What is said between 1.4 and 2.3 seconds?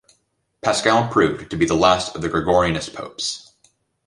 to be the last of the